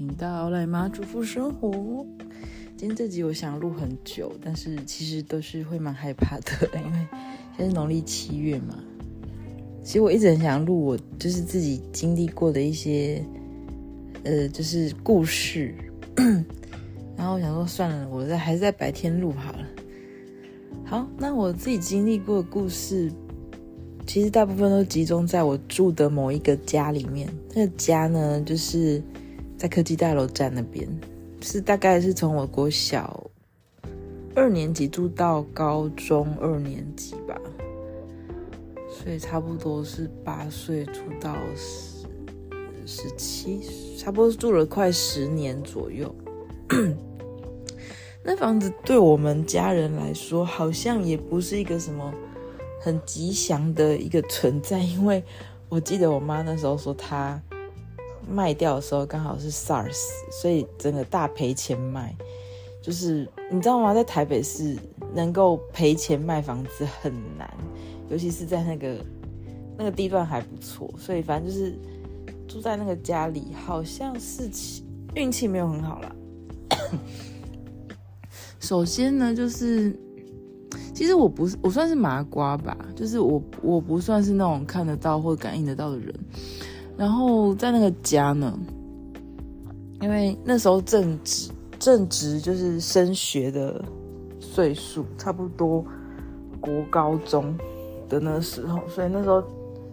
[0.00, 1.70] 频道赖妈主妇生活。
[2.74, 7.06] 今天这集我想录很久，但是其实都是会蛮害怕的，因为
[7.54, 8.78] 现在农历七月嘛。
[9.84, 13.22] 其实我一直很想录我就是自己经历过的一些，
[14.22, 15.74] 呃，就是故事。
[17.14, 19.66] 然后我想说算了，我在还是在白天录好了。
[20.86, 23.12] 好，那我自己经历过的故事。
[24.06, 27.28] 其实大部分都集中在我住的某一个家里面。
[27.54, 29.00] 那个家呢，就是
[29.60, 30.88] 在科技大楼站那边，
[31.42, 33.30] 是大概是从我国小
[34.34, 37.38] 二年级住到高中二年级吧，
[38.88, 42.06] 所以差不多是八岁住到十
[42.86, 43.60] 十七，
[43.98, 46.10] 差不多住了快十年左右。
[48.24, 52.10] 那房子对我们家人来说，好像也不是一个什么。
[52.82, 55.22] 很吉祥的一个存在，因为
[55.68, 57.38] 我记得我妈那时候说她
[58.30, 62.14] 卖掉的时候刚好是 SARS，所以整个大赔钱卖。
[62.82, 63.92] 就是你知道吗？
[63.92, 64.76] 在台北市
[65.14, 67.52] 能够赔钱卖房子很难，
[68.08, 68.96] 尤其是在那个
[69.76, 71.78] 那个地段还不错，所以反正就是
[72.48, 74.48] 住在那个家里，好像是
[75.14, 76.16] 运气没有很好啦。
[78.60, 79.98] 首先呢，就是。
[80.94, 86.14] 其实我不是，我算是麻瓜吧，就是我我不算是那种看得到或感应得到的人。
[87.00, 88.52] 然后在那个家呢，
[90.02, 93.82] 因为那时候正值正值就是升学的
[94.38, 95.82] 岁数，差不多
[96.60, 97.56] 国高中
[98.06, 99.42] 的那时候，所以那时候，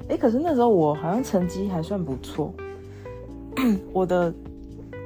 [0.09, 2.53] 哎，可是那时候我好像成绩还算不错，
[3.93, 4.33] 我的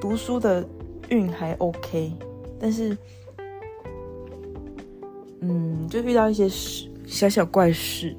[0.02, 0.68] 读书的
[1.10, 2.12] 运还 OK，
[2.60, 2.98] 但是。
[5.44, 8.16] 嗯，就遇到一些事，小小怪事。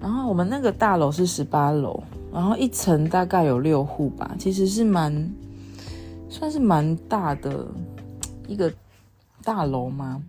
[0.00, 5.30] 然后我们那个大楼是十八楼，然后一层大概有六户吧，其实是蛮，
[6.28, 7.66] 算是蛮大的
[8.46, 8.72] 一个
[9.42, 10.22] 大楼嘛。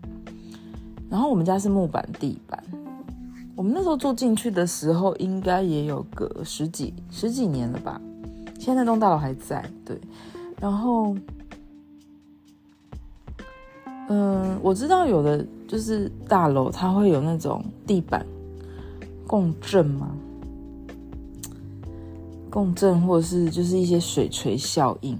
[1.09, 2.63] 然后我们家是木板地板，
[3.55, 7.99] 我们那时候住进去的时候，应该也有个十几十几年了吧。
[8.59, 9.99] 现在那栋大楼还在，对，
[10.59, 11.15] 然后。
[14.11, 18.25] 嗯，我知道有的就是大楼，它会有那种地板
[19.27, 20.09] 共振吗？
[22.49, 25.17] 共振，或者是就是一些水锤效应，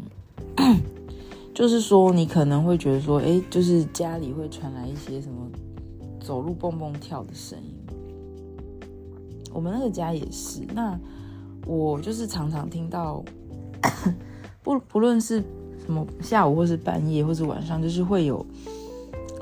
[1.54, 5.50] 就是说你可能会觉得说，哎，就是家里会传来一些什么
[6.20, 7.76] 走路蹦蹦跳的声音。
[9.54, 11.00] 我们那个家也是，那
[11.66, 13.24] 我就是常常听到，
[14.64, 15.44] 不不论是
[15.86, 18.46] 什么下午或是半夜或是晚上，就是会有。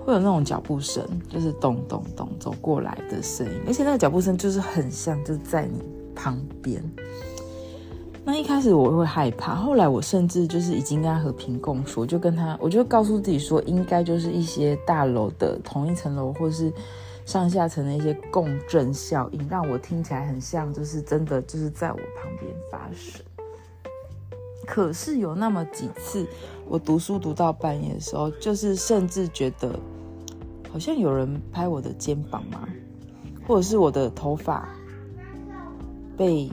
[0.06, 5.82] 会有那种脚步声，就是咚咚咚走过来的声音，而且那个脚步声就是很像，就是在你
[6.16, 6.82] 旁边。
[8.28, 16.70] 那一开始我会害怕，后来我甚至就是已经跟他和平共处，就跟他，我就告诉自己说，应该就是一些大楼的同一层楼或是
[17.24, 23.24] 上下层的一些共振效应，让我听起来很像，就是真的就是在我旁边发生。
[24.66, 26.28] 可是有那么几次，
[26.68, 29.80] 我读书读到半夜的时候，就是甚至觉得。
[30.70, 32.68] 好像有人拍我的肩膀嘛？
[33.48, 34.68] 或者是我的头发
[36.18, 36.52] 被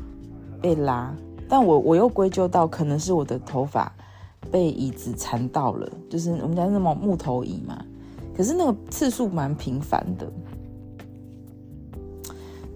[0.62, 1.12] 被拉，
[1.48, 3.92] 但我我又归咎到可能是我的头发
[4.50, 7.84] 被椅子缠到了，就是我们家那种木头椅嘛。
[8.36, 10.32] 可是那个次数蛮频繁的，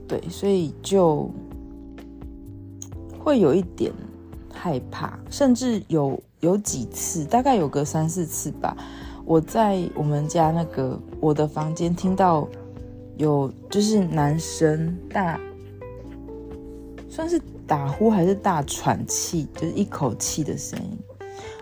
[0.07, 1.29] 对，所以就
[3.19, 3.93] 会有一点
[4.53, 8.77] 害怕，甚至有有几次，大概有个三四次吧。
[9.25, 12.49] 我在我们家那个我的房间听到
[13.17, 15.41] 有就是男生大，
[17.09, 20.99] 算是打呼还是大喘气，就是一口气的声音。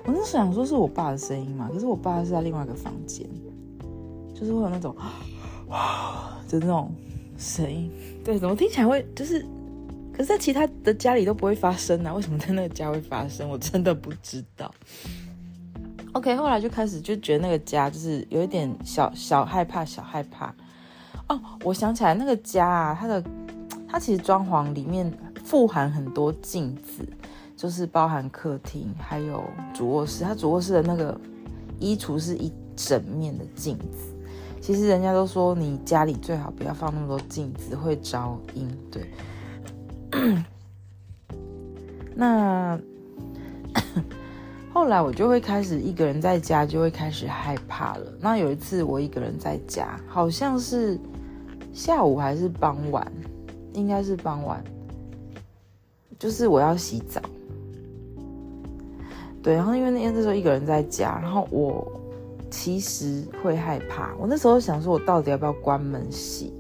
[0.05, 3.28] 我那时候想说是我爸的声音嘛，可是我爸是在另外一个房间，
[4.33, 4.94] 就是会有那种
[5.67, 6.94] 哇， 就那种
[7.37, 7.91] 声音。
[8.25, 9.44] 对，怎么听起来会就是，
[10.12, 12.14] 可是在其他的家里都不会发生啊？
[12.14, 13.50] 为什么在那个家会发生？
[13.50, 14.73] 我真的不知道。
[16.12, 20.55] OK，后来就开始就觉得那个家就是有一点小小害怕，小害怕。
[21.29, 23.23] 哦，我想起来那个家啊，它的
[23.88, 25.12] 它其实装潢里面
[25.46, 27.06] 富含很多镜子，
[27.56, 30.25] 就是包含客厅还有主卧室。
[30.25, 31.19] 它主卧室的那个
[31.78, 34.12] 衣橱是一整面的镜子。
[34.60, 38.69] 其实人家都说你家里最好不要放那么多镜子，会招阴。
[38.90, 39.08] 对，
[42.16, 42.78] 那。
[44.72, 48.12] 后来我就会开始一个人在家，就会开始害怕了。
[48.20, 50.98] 那有一次我一个人在家，好像是
[51.72, 53.10] 下午还是傍晚，
[53.72, 54.62] 应该是傍晚，
[56.19, 57.21] 就是我要洗澡。
[59.43, 61.87] 对，然后因为那天那时候一个人在家，然后我
[62.51, 64.15] 其实会害怕。
[64.19, 66.53] 我那时候想说，我到底要不要关门洗？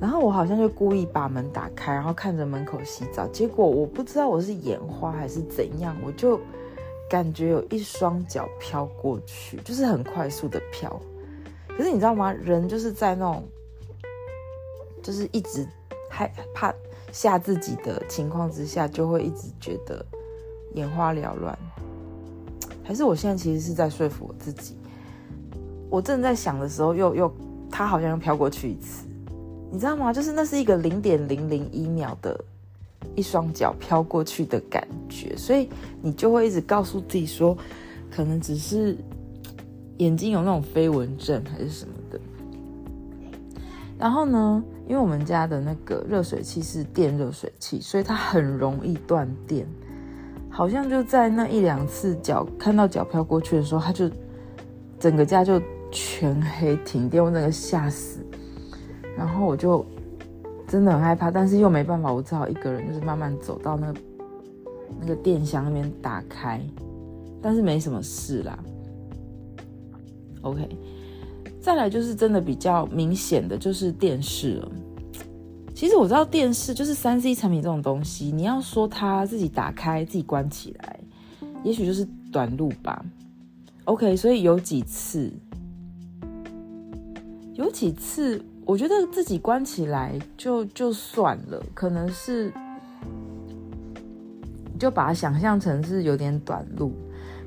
[0.00, 3.26] 然后我好像就故意把门打开，然后看着门口洗澡。
[3.28, 6.40] 结果我不知道我是眼花还是怎样，我就
[7.10, 10.88] 感觉有一双脚飘过去，就是很快速的飘。
[11.76, 12.32] 可是你知道吗？
[12.32, 13.42] 人就是在那种，
[15.02, 15.66] 就是一直
[16.08, 16.72] 害怕
[17.12, 20.04] 吓自己的情况之下，就会一直觉得
[20.74, 21.58] 眼花缭乱。
[22.82, 24.74] 还是我现在其实是在说服我自己？
[25.90, 27.34] 我正在想的时候又，又又
[27.70, 29.06] 他好像又飘过去一次。
[29.70, 30.12] 你知道吗？
[30.12, 32.42] 就是那是一个零点零零一秒的
[33.14, 35.68] 一双脚飘过去的感觉，所以
[36.00, 37.56] 你就会一直告诉自己说，
[38.10, 38.96] 可能只是
[39.98, 42.18] 眼睛有那种飞蚊症还是什么的。
[43.98, 49.66] 然后呢，因为我们家的那个热水器是电热水器，所以它很容易断电。
[50.48, 54.10] 好像就在那一两次脚看到脚飘过去的时候，它就
[54.98, 55.60] 整个家就
[55.92, 58.24] 全黑停电，我整个吓死。
[59.14, 59.84] 然后我就
[60.66, 64.00] 真的很害怕，但是又没办法，我只好一个人就是慢慢走到那个
[65.00, 66.60] 那个电箱那边打开，
[67.42, 68.58] 但是没什么事啦。
[70.40, 70.68] OK，
[71.68, 74.72] 再来就是真的比较明显的就是电视了。
[75.74, 80.98] 其实我知道电视就是三 C 产品这种东西，你要说它自己打开自己关起来，
[81.62, 83.04] 也许就是短路吧。
[83.84, 85.30] OK，所以有几次，
[87.52, 88.42] 有几次。
[88.64, 92.50] 我觉得自己关起来就就算了，可能是
[94.78, 96.94] 就把它想象成是有点短路，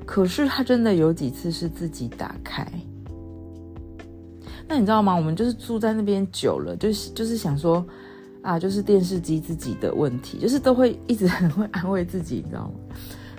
[0.06, 2.64] 可是它真的有几次是自己打开。
[4.72, 5.14] 那你知道吗？
[5.14, 7.84] 我们就是住在那边久了，就是就是想说
[8.40, 12.96] 啊，就是电视机自己的问题，就是都会一直 很会安慰自己，你知道吗？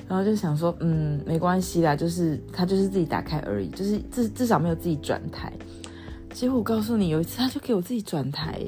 [0.07, 5.51] 然后就想说，嗯，没关系啦，就是它就是自己打开而已，就是至至少没有自己转台。
[6.31, 8.61] 结果我告诉你，有一次他就给我自己转台，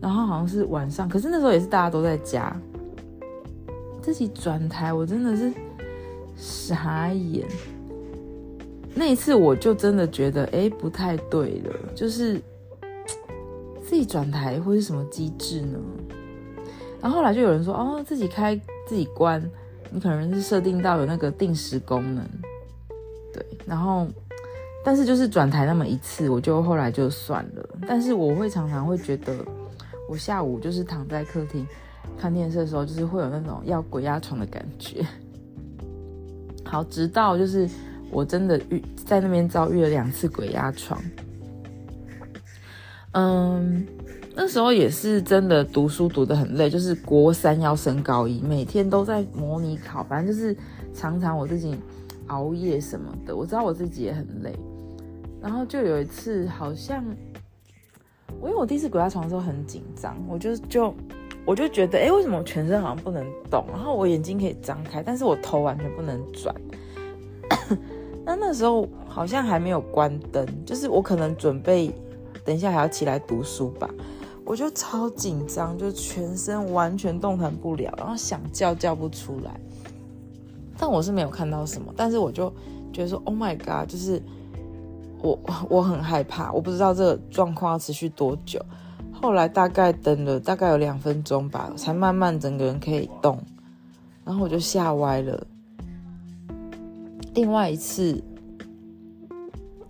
[0.00, 2.58] 然后好像是晚上，可是那时候也是大家都在家，
[4.00, 5.52] 自己转台，我真的是
[6.34, 7.46] 傻眼。
[8.94, 12.40] 那一次我就真的觉得，哎，不太对了，就是
[13.82, 15.78] 自己转台会是什么机制呢？
[17.00, 18.54] 然后后来就有人说，哦，自己开
[18.86, 19.42] 自己关，
[19.90, 22.24] 你可能是设定到有那个定时功能，
[23.32, 24.06] 对，然后。
[24.82, 27.68] 但是就是转台那么一次，我就后来就算了。
[27.86, 29.36] 但是我会常常会觉得，
[30.08, 31.66] 我下午就是躺在客厅
[32.16, 35.06] 看电视的时候，就是会有那种要鬼压床的感觉。
[36.64, 37.68] 好，直到就是
[38.10, 41.00] 我真的遇在那边遭遇了两次鬼压床。
[43.12, 43.86] 嗯，
[44.36, 50.56] 那时候也是真的读书读得很累，就是国三要升高一，每天都在模拟考，反正就是
[50.94, 51.76] 常常我自己
[52.28, 53.34] 熬夜什么的。
[53.34, 54.54] 我知道我自己也很累。
[55.42, 57.04] 然后就有一次，好像
[58.40, 60.94] 我因为我第一次鬼压床的时候很紧张，我就就
[61.44, 63.64] 我就觉得，哎，为什么我全身好像不能动？
[63.72, 66.54] 然后我眼睛可以张开，但是我头完全不能转。
[68.30, 71.92] 那那时候好像还没有关灯，就是我可能准备
[72.44, 73.90] 等一下还要起来读书吧，
[74.44, 79.50] 我就超紧张，就全身完全动弹不了，然后想叫叫不出来。
[80.78, 82.48] 但我是没有看到什么，但是我就
[82.92, 84.22] 觉得说，Oh my God，就是。
[85.22, 88.58] 我我很害怕，我不知道这个状况要持续多久。
[89.12, 93.38] 后来大概等了大概有两分钟吧，才慢慢整个人可以动，
[94.24, 95.46] 然后我就吓歪了。
[97.34, 98.22] 另外一次，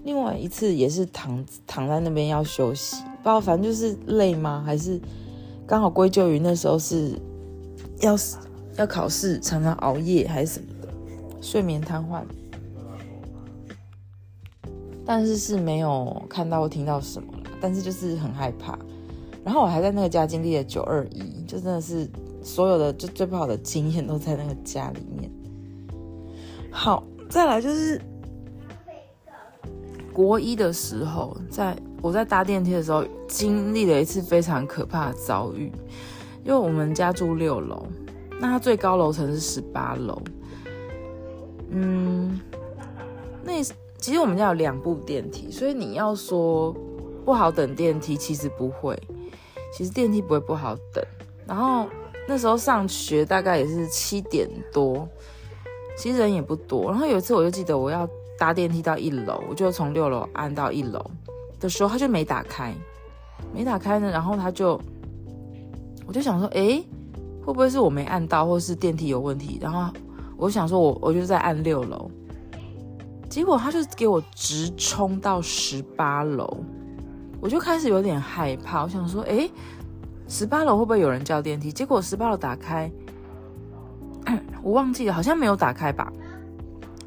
[0.04, 4.62] 另外一次也是躺躺在那边要休息，不知道反正就是累吗？
[4.64, 5.00] 还是
[5.66, 7.18] 刚好归咎于那时候是
[8.00, 8.16] 要
[8.76, 10.88] 要考试，常常熬夜还是什么的，
[11.40, 12.22] 睡眠瘫痪。
[15.06, 18.78] 但是是没有看到或听到什么啦，但是就是很害怕。
[19.42, 22.08] 然后我还在那个家经历了九二一，就真的是
[22.44, 25.28] 所有的就最不好的经验都在那个家里面。
[26.70, 27.98] 好，再来就是
[30.12, 35.72] 国一的时候，在我在搭电梯的时候，经历了一次非常可怕的遭遇。
[36.44, 37.86] 因为我们家住六楼，
[38.40, 40.20] 那它最高楼层是十八楼。
[41.70, 42.38] 嗯，
[43.42, 43.62] 那。
[44.00, 46.74] 其实我们家有两部电梯，所以你要说
[47.22, 48.98] 不好等电梯，其实不会。
[49.74, 51.04] 其实电梯不会不好等。
[51.46, 51.86] 然后
[52.26, 55.06] 那时候上学大概也是七点多，
[55.96, 56.90] 其实人也不多。
[56.90, 61.04] 然后有一次我就记得我要搭电梯到一楼，我就从六楼按到一楼
[61.58, 62.74] 的时候，他就没打开，
[63.54, 64.10] 没打开呢。
[64.10, 64.80] 然后他就，
[66.06, 66.84] 我就想说，诶，
[67.44, 69.58] 会不会是我没按到，或是电梯有问题？
[69.60, 69.92] 然后
[70.36, 72.10] 我想说我我就在按六楼，
[73.28, 76.58] 结果他就给我直冲到十八楼，
[77.40, 79.50] 我就开始有点害怕，我想说，诶，
[80.28, 81.70] 十八楼会不会有人叫电梯？
[81.70, 82.90] 结果十八楼打开，
[84.62, 86.12] 我忘记了，好像没有打开吧。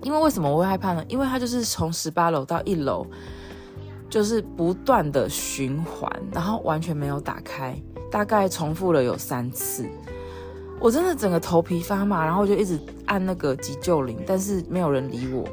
[0.01, 1.03] 因为为什么我会害怕呢？
[1.07, 3.07] 因为他就是从十八楼到一楼，
[4.09, 7.73] 就是不断的循环，然后完全没有打开，
[8.11, 9.87] 大概重复了有三次。
[10.79, 15.47] 我真的整个头皮发麻，然后就一直按那个急救铃，但是没有人理我。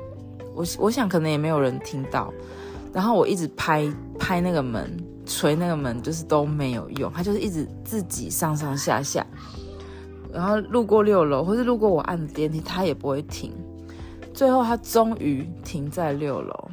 [0.53, 2.35] 我我想可能也没有人听到，
[2.93, 3.89] 然后我一直拍
[4.19, 9.25] 拍那个门，捶那个门，就是都没有用，他就是一直自己上上下下，
[10.33, 13.53] 然后路过六楼或是路过我按的电梯，他也不会停。
[14.33, 16.71] 最后，他终于停在六楼，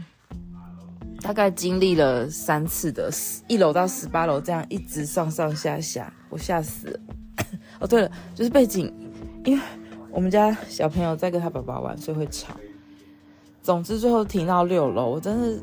[1.22, 3.10] 大概经历了三次的
[3.48, 7.00] 一楼到十八楼这样一直上上下下，我吓死了。
[7.82, 8.94] 哦，对了，就是背景，
[9.44, 9.64] 因为
[10.12, 12.56] 我们家小朋友在跟他爸爸玩，所以会吵。
[13.62, 15.60] 总之，最后停到六楼，我真的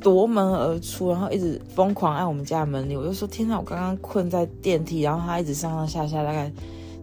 [0.00, 2.98] 夺门而出，然后一直疯狂按我们家的门铃。
[2.98, 6.50] 我就说：“天哪，我刚刚困在电梯，然后他一直上上下下，大概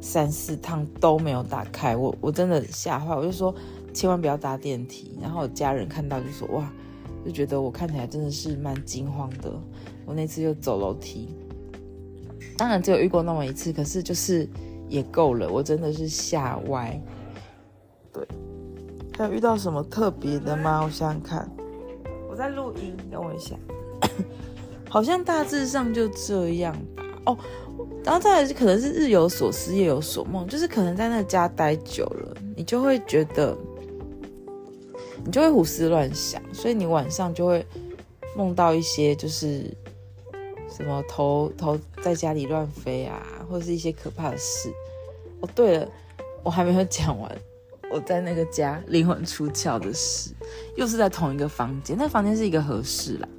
[0.02, 3.54] 三四趟都没有打开。”我我真的吓坏，我就说。
[3.94, 5.20] 千万不要搭电梯。
[5.22, 6.72] 然后我家人看到就说：“哇，
[7.26, 9.52] 就觉得我看起来真的是蛮惊慌的。”
[10.08, 11.28] 我那次就走楼梯，
[12.58, 14.48] 当然只有遇过那么一次，可是就是
[14.88, 15.50] 也够了。
[15.52, 16.98] 我真的是吓歪。
[18.14, 18.26] 对，
[19.18, 20.84] 还有遇到什么特别的吗？
[20.86, 21.52] 我想想看，
[22.30, 23.58] 我在录音，等我一下。
[24.90, 26.91] 好像大致上就这样吧。
[27.26, 27.38] 哦，
[28.04, 33.58] 然后再来是可能是日有所思，夜有所梦，就是可能在那家待久了，你就会觉得。
[35.24, 37.64] 你就会胡思乱想，所以你晚上就会
[38.36, 39.72] 梦到一些就是
[40.68, 44.74] 什么头头在家里乱飞啊，或是一些可怕的事。
[45.42, 45.88] 哦，对了，
[46.42, 47.38] 我还没有讲完，
[47.92, 50.32] 我在那个家灵魂出窍的事，
[50.76, 53.30] 又是在同一个房间，那房间是一个合适啦。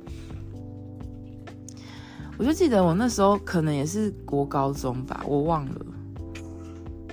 [2.39, 5.87] 我就记得我那时候可能也是国高中吧，我忘了。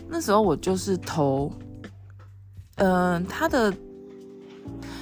[0.07, 1.51] 那时候我就是头，
[2.75, 3.73] 嗯、呃，他的。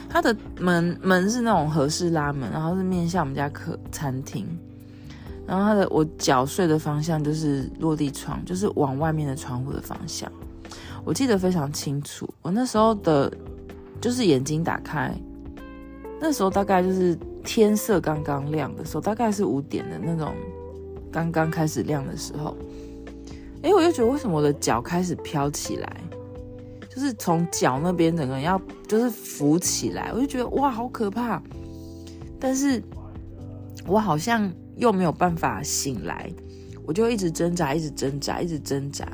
[0.10, 4.48] 它的门门是那种合式拉门，然后是面向我们家客餐厅，
[5.46, 10.32] 然后它的我脚睡的方向就是落地窗，就是往外面的窗户的方向。
[11.04, 13.32] 我记得非常清楚，我那时候的，
[14.00, 15.14] 就是眼睛打开，
[16.22, 17.16] 那时候大概就是
[17.48, 20.36] 天色刚刚亮的时候，大概是五点的那种
[21.10, 22.58] 刚刚开始亮的时候。
[23.64, 25.98] 哎，我就觉得为什么我的脚开始飘起来？
[26.90, 31.42] 就是从脚那边整个人要就是浮起来，我就觉得哇好可怕，
[32.38, 32.84] 但是
[33.86, 36.30] 我好像又没有办法醒来，
[36.86, 39.08] 我就一直挣扎，一直挣扎，一直挣扎，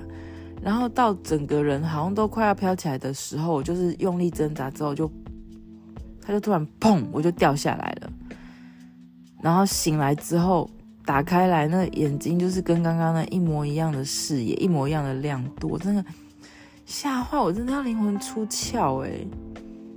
[0.61, 5.11] 然后到整个人好像都快要飘起来的时候，我就是用力挣扎之后就，
[6.21, 7.92] 他就突然砰，我就掉下来，
[9.43, 10.67] 然后醒来之后
[11.05, 16.03] 打开来，那个眼睛就是跟刚刚那一模一样的视野，一模一样的亮度，真的。
[16.85, 19.09] 吓坏我，真的要灵魂出窍哎！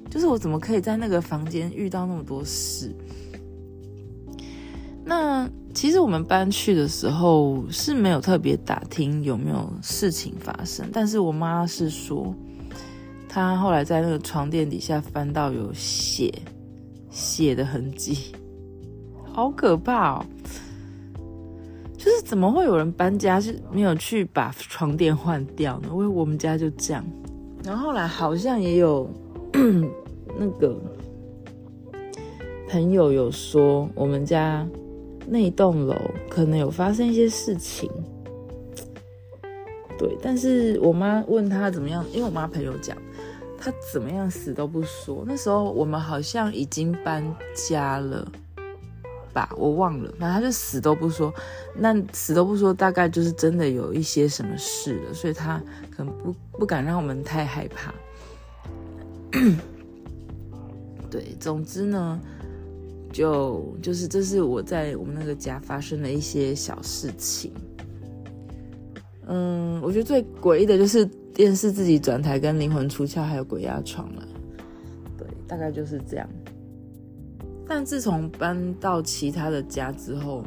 [0.08, 2.94] 就是我怎么可以在那个房间遇到那么多事？
[5.04, 12.32] 那其实我们搬去的时候是没有特别打听有没有事情发生，但是我妈是说，
[13.28, 16.32] 她后来在那个床垫底下翻到有血
[17.10, 18.32] 血的痕迹，
[19.36, 20.24] 好可怕哦！
[21.98, 25.88] 就是怎么会有人搬家是没有去把床垫换掉呢？
[25.90, 27.04] 因为我们家就这样，
[27.62, 29.06] 然后后来好像也有
[30.38, 30.74] 那个
[32.70, 34.66] 朋友有说，我们家
[35.26, 35.94] 那栋楼
[36.30, 37.90] 可能有发生一些事情。
[39.98, 42.96] 对，但是我妈问他怎么样，因为我妈朋友讲
[43.58, 45.24] 他怎么样死都不说。
[45.26, 47.22] 那时候我们好像已经搬
[47.68, 48.26] 家了。
[49.36, 51.30] 吧，我忘了，反正他就死都不说。
[51.76, 55.62] 那死都不说，大概就是真的有一些什么事了，所以他
[55.94, 57.92] 可能不不敢让我们太害怕。
[61.10, 62.18] 对，总之呢，
[63.12, 67.52] 就就是这是我在我们那个家发生的一些小事情。
[69.26, 74.26] 嗯，我觉得最诡异的就是电视自己转台跟灵魂出窍，还有鬼压床了。
[75.18, 76.26] 对，大概就是这样。
[77.68, 80.44] 但自从搬到其他的家之后，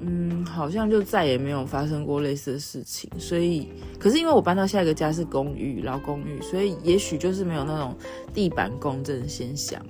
[0.00, 3.10] 嗯，好像就再也没有发生过类似的事情。
[3.18, 3.68] 所以，
[3.98, 7.96] 可是因为我搬到下一个家是公寓，老公寓，所以也许就是没有那种
[8.32, 9.80] 地板共振现象，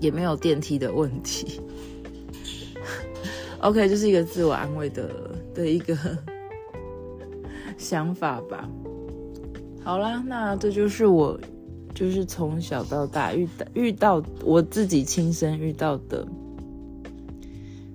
[0.00, 1.60] 也没有电梯的问题。
[3.60, 5.08] OK，就是一个自我安慰的
[5.54, 5.96] 的一个
[7.76, 8.68] 想法吧。
[9.82, 11.38] 好啦，那这就是我，
[11.94, 16.26] 就是从小到大遇到遇到我自己亲身遇到的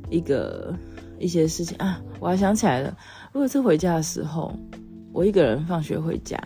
[0.10, 0.74] 一个
[1.20, 2.02] 一些事情啊。
[2.20, 2.98] 我还想起来了，
[3.34, 4.54] 我有一次回家的时候，
[5.12, 6.38] 我一个人放学回家，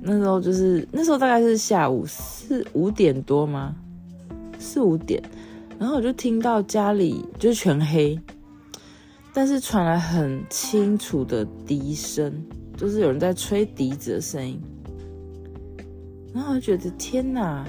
[0.00, 3.74] 那时候就是那时候大概是下午四五点多吗？
[4.58, 5.22] 四五点，
[5.78, 8.18] 然后我就听到家里就是全黑，
[9.32, 12.44] 但是传来很清楚的笛声。
[12.76, 14.60] 就是有人在吹笛子的声音，
[16.36, 17.66] 然后我觉得天哪，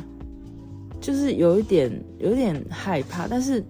[1.00, 3.64] 就是有一点有一点害怕，但是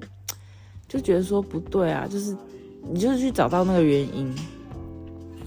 [0.87, 2.35] 就觉得说不对啊，就是
[2.91, 4.33] 你就是去找到那个原因，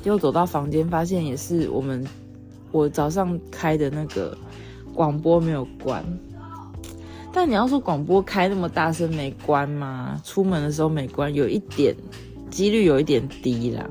[0.05, 2.07] 结果走到房间发现也是我们
[2.71, 4.39] 我早上开的那个
[4.95, 6.05] 广播没有关，
[7.33, 10.21] 但你要说广播开那么大声没关吗？
[10.23, 11.93] 出门的时候没关，有一点
[12.51, 13.85] 几率有一点低啦。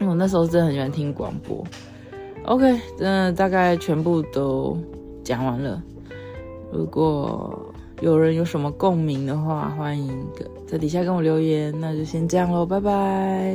[0.00, 1.64] 因为我那时候真的很喜欢听广播。
[2.50, 4.76] OK，那大概全部都
[5.22, 5.80] 讲完了。
[6.72, 7.56] 如果
[8.00, 10.12] 有人有什么共鸣的话，欢迎
[10.66, 11.72] 在底下跟我留言。
[11.80, 13.54] 那就先这样喽，拜拜。